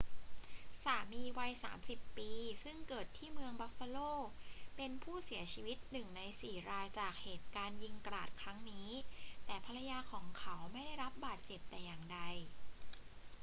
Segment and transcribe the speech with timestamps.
[0.83, 1.53] สามีวัย
[1.85, 2.31] 30 ปี
[2.63, 3.97] ซึ่งเกิดที่เมืองบัฟฟาโล
[4.75, 8.89] เป็นผู้เสียชีวิตหนึ่งในสี่รายจากเหตุการณ์ยิงกราดครั้งนี้
[9.45, 12.19] แต่ภรรยาของเขาไม่ได้รับบาดเจ็บแต่อย่างใด